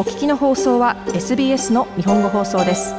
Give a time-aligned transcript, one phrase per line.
[0.00, 2.94] お聞きの放送は SBS の日本語放送です。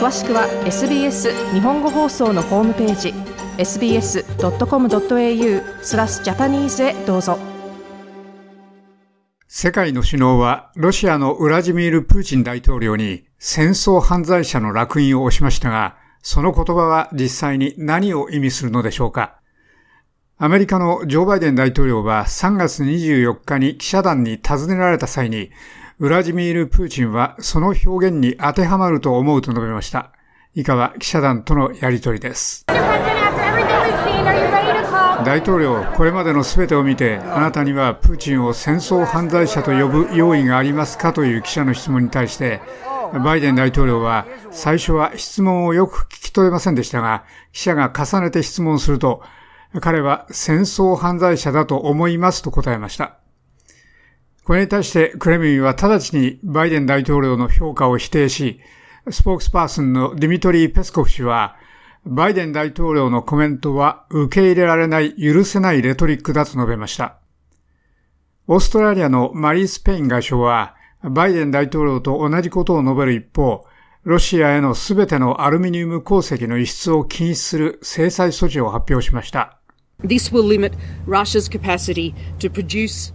[0.00, 3.14] 詳しくは SBS 日本語放送のホームページ
[3.58, 4.24] sbs.com.au
[5.84, 7.38] スラスジャパニーズへどうぞ。
[9.46, 19.36] 世界の首脳はロシアのウラジミール・プーチン大統領に戦争犯罪者の烙印を押しましたが、その言葉は実際に何を意味するのでしょうか。
[20.38, 25.52] アメリカのジョー・バイデン大統領は3月24日に記者団に尋ねられた際に、
[25.98, 30.12] ウラジミール・プーチンはその表現に当てはまると思うと述べました。
[30.54, 32.66] 以下は記者団とのやりとりです。
[35.24, 42.60] 大統領、これまでの全てを見て、あなたにはプーチンを戦争犯罪者と呼ぶ用意がありますかという記者の質問に対して、
[43.24, 49.22] バイデン大統領は最初は質問をよく聞き取れませんでしたが、記者が重ねて質問すると、
[49.80, 53.16] 彼は戦争犯罪者だと思いますと答えました。
[54.46, 58.60] これに対してクレミンは直ちにバイデン大統領の評価を否定し、
[59.10, 61.56] スポークスパーソンのディミトリー・ペスコフ氏は、
[62.04, 67.16] バイデン大統領のコメントは受け入れられない、許せないレトリックだと述べました。
[68.46, 73.64] オーストラリアのマリー・スペイン外相は、バイデン大統領と同じことを述べる一方、
[74.04, 79.58] ロシアへのすべてのアルミニウム鉱石の輸出を禁止する制裁措置を発表しました。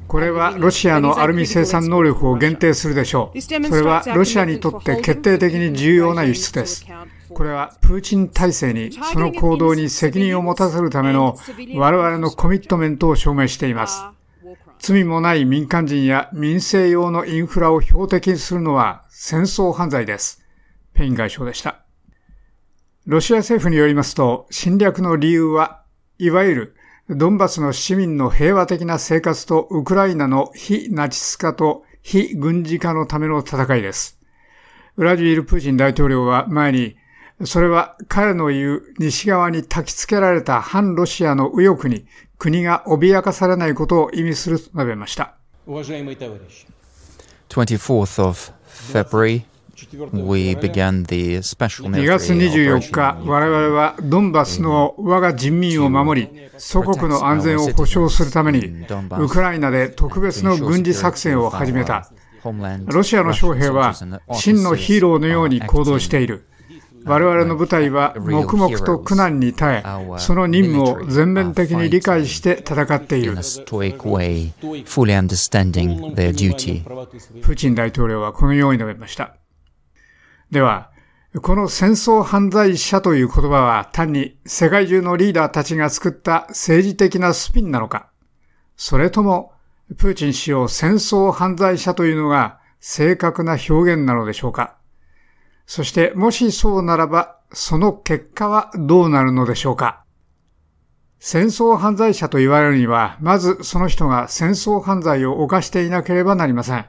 [0.07, 3.41] これはロシアのアルミ生産能力を限定するでしょう。
[3.41, 6.83] それはロシアにとって決定的に重要な輸出です。
[7.29, 11.37] これはプーチン体制にその行動に責任を持たせるための
[11.75, 14.03] 我々のコミットメントを証明しています。
[14.79, 20.43] 罪もない民間人や民生用のインフラを標的にするのは戦争犯罪です。
[20.95, 21.85] ペイン外相でした。
[23.05, 25.80] ロシア政府によりますと、侵略の理由は、
[26.21, 26.75] いわゆる
[27.09, 34.19] ドンバスの市民の平和的な生活とウクライナの非ナチス化と非軍事化のための戦いです。
[34.97, 36.95] ウラジール・プーチン大統領は前に、
[37.43, 42.05] それは彼の言う西側に焚き付けられた反ロシアの右翼に
[42.37, 45.33] 国が脅かされないことを意味すると述べました。
[47.49, 48.37] 24th of
[48.67, 49.41] February
[49.81, 58.85] February2 月24日、我々はドンバスの我が人民を守り、祖国の安全を保障するために、
[59.19, 62.11] ウクライナで特別の軍事作戦を始めた。
[62.85, 63.95] ロシアの将兵は
[64.33, 66.45] 真のヒーローのように行動している。
[67.03, 69.83] 我々の部隊は黙々と苦難に耐え、
[70.19, 73.33] その任務を全面的に理解して戦っている。
[73.33, 73.65] プー
[77.55, 79.40] チン大統領はこのように述べました。
[80.51, 80.91] では、
[81.41, 88.09] この戦争犯罪者という言葉は単に世界中のリーダーたちが作った政治的なスピンなのか。
[88.75, 89.53] それとも、
[89.97, 94.75] プーチン氏を戦争犯罪者というのが正確な表現なのでしょうか。
[95.65, 100.03] そしてもしそうならば、その結果はどうなるのでしょうか。
[101.19, 106.85] 戦争犯罪者と言われるには、まずその人が戦争犯罪を犯していなければなりません。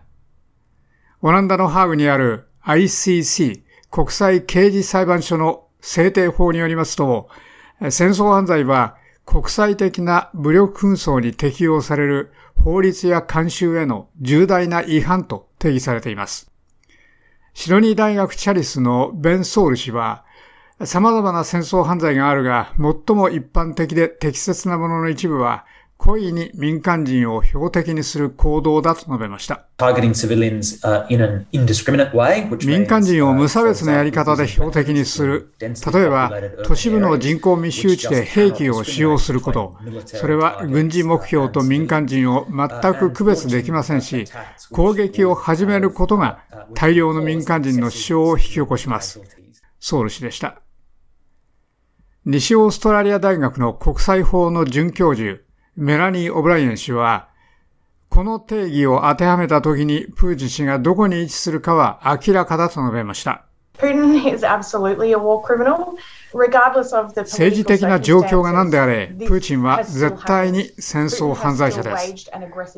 [1.21, 7.29] オランダのハーグにある ICC 国際刑事裁判所の制定法によりますと、
[7.91, 8.97] 戦争犯罪は
[9.27, 16.51] 国際的な武力紛争に適用される法律や慣習への重大な違反と定義されています。
[17.55, 20.25] シドニー大学チャリスのベン・ソール氏は、
[20.85, 25.67] 様々な戦争犯罪があるが、最も一般的で適切なものの一部は、
[26.03, 29.67] 故意に民間人を標的にする行動だと述べました。
[32.67, 35.55] 民間人を無差別なやり方で標的にする。
[35.61, 36.33] 例えば、
[36.65, 39.77] 都市部の人口密集地で兵器を使用すること。
[40.07, 44.25] それは軍事目標と民間人を全く区別できませんし、
[44.73, 46.41] 攻撃を始めることが
[46.75, 49.21] 大量の民間人の死傷を引き起こします。
[49.79, 50.63] ソウル氏でした。
[52.25, 55.43] 西オーストラリア大学の国際法の准教授、
[55.77, 57.29] メラニー・オブライエン氏は、
[58.11, 63.45] この定義を当てはめたときにプーチン氏がどこに位置するかは明らかだと述べました。
[67.23, 72.31] 政治的な状況が何であれ、プーチンは絶対に戦争犯罪者です。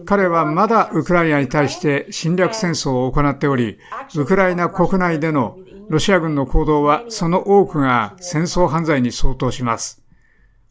[0.07, 3.79] 彼はまだウクライナに対して侵略戦争を行っており、
[4.15, 5.59] ウクライナ国内での
[5.89, 10.01] ロシア軍の行動はその多くが戦争犯罪に相当します。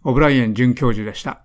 [0.05, 1.41] オブライエン准教授でした。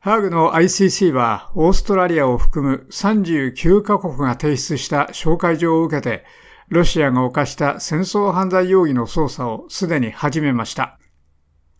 [0.00, 6.24] ハーグの ICC はオーストラリアを含む39カ国が提出した紹介状を受けて、
[6.68, 11.00] ロシアが犯した戦争犯罪容疑の捜査をすでに始めました。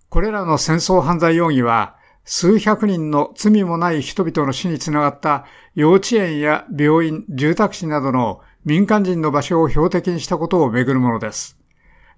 [0.08, 1.94] これらの戦争犯罪容疑は、
[2.24, 11.56] 数百人の罪もない人々の死につながった幼稚園や病院、住宅地などの民間人の場所を標的にしたことをめぐるものです。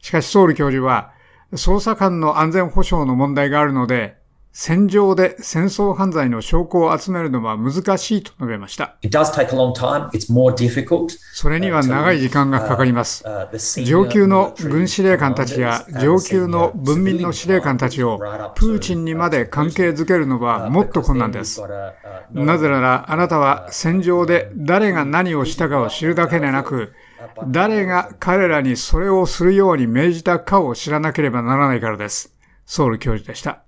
[0.01, 1.13] しかしソウル教授は、
[1.53, 4.20] 捜査官の安全保障の問題があるので、
[4.53, 8.97] 戦場で戦争犯罪の証拠を集めるのは難しいと述べました。
[11.33, 13.25] それには長い時間がかかります。
[13.85, 18.19] 上級の軍司令官たちや上級の文民の司令官たちを
[18.57, 21.63] プーチンにまで関係づけるのはもっと困難です。
[22.33, 26.93] なぜならあなたは戦場で誰が何をしたかを知るだけでなく、
[27.47, 32.35] 誰が彼らにそれをするように命じたかを知らなければならないからです。
[32.67, 33.63] ソウル教授でした。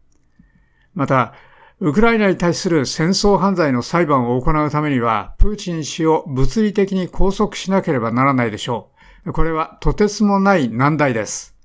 [0.94, 1.34] また、
[1.80, 8.90] ウクライナに対する戦争犯罪の裁判を行うためには、プーチン氏を物理的に拘束しなければならないでしょ
[9.26, 9.32] う。
[9.32, 11.56] これはとてつもない難題です。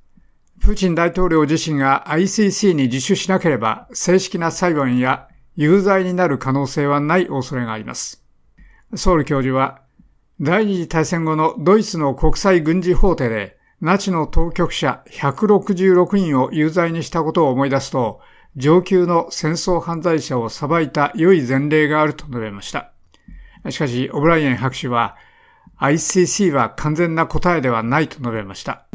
[0.59, 8.23] プーチン大統領自身が ICC に自首しなければ、正式な裁判や有罪になる可能性はない恐れがあります。
[8.95, 9.81] ソウル教授は、
[10.39, 18.19] 第二次大戦後のドイツの国際軍事法廷で、ナチの当局者166人を有罪にしたことを思い出すと、
[18.57, 22.92] 上級の戦争犯罪者を裁いた良い前例があると述べました。
[23.69, 25.15] しかし、オブライエン博士は、
[25.80, 28.88] ICC は完全な答えではないと述べました。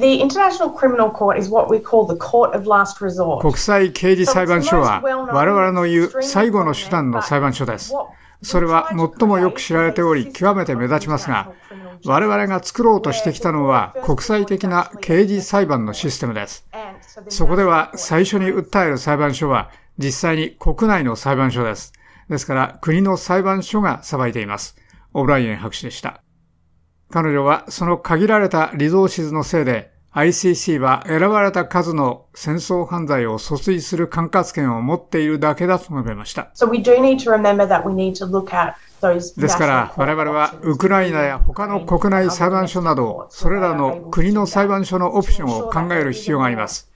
[3.41, 7.95] 国際刑事裁判所は我々の言う最後の手段の裁判所です。
[8.43, 11.53] それは最もよく知られており極めて目立ちますが、
[12.05, 16.67] 我々が作ろうとしてきたのは国際的な刑事裁判のシステムです。
[17.29, 21.93] そこでは最初に訴える裁判所は実際に国内の裁判所です。
[22.29, 24.77] ですから国の裁判所が裁いています。
[25.13, 26.23] オブライエン博士でした。
[27.11, 36.51] 彼女はその限られたリゾーシズのせいで ICC は選ばれた数の戦争犯罪を訴追する管轄権を持っているだけだと述べました。
[39.37, 46.92] ですから我々はウクライナや他の国内裁判所など、それらの国の裁判所のオプションを考える必要があります。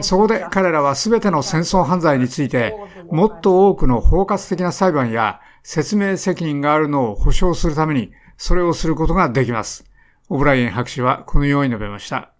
[0.00, 2.74] そこで彼らは全ての戦争犯罪について、
[3.10, 9.84] もっと多くの包括的な裁判や説明責任があるのを保証するために、それをすることができます。
[10.28, 12.32] オブライエン博士はこのように述べました。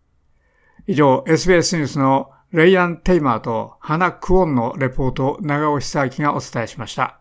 [0.87, 7.21] 以上、SBS ニュースのレイアン・テイマーとハナ・クオンのレポートを長尾久明がお伝えしました。